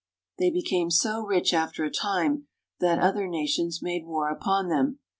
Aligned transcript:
They 0.39 0.49
became 0.49 0.89
so 0.89 1.23
rich 1.23 1.53
after 1.53 1.85
a 1.85 1.91
time 1.91 2.47
that 2.79 2.97
other 2.97 3.27
nations 3.27 3.83
made 3.83 4.07
war 4.07 4.31
upon 4.31 4.67
them. 4.67 4.97